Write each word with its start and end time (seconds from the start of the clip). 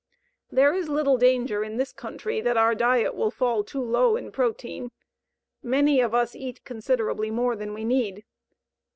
There 0.51 0.73
is 0.73 0.89
little 0.89 1.15
danger 1.17 1.63
in 1.63 1.77
this 1.77 1.93
country 1.93 2.41
that 2.41 2.57
our 2.57 2.73
diet 2.73 3.13
will 3.13 3.29
fall 3.29 3.63
too 3.63 3.83
low 3.83 4.15
in 4.15 4.31
protein. 4.31 4.89
Many 5.61 5.99
of 6.01 6.15
us 6.15 6.35
eat 6.35 6.63
considerably 6.65 7.29
more 7.29 7.55
than 7.55 7.71
we 7.71 7.85
need. 7.85 8.25